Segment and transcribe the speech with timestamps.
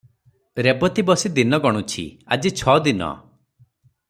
[0.67, 3.15] ରେବତୀ ବସି ଦିନ ଗଣୁଛି, ଆଜି ଛ ଦିନ।